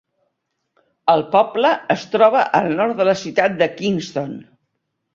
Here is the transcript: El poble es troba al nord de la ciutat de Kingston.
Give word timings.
El 1.15 1.21
poble 1.35 1.75
es 1.97 2.07
troba 2.15 2.43
al 2.63 2.73
nord 2.83 2.99
de 3.03 3.09
la 3.13 3.17
ciutat 3.27 3.63
de 3.63 3.71
Kingston. 3.79 4.39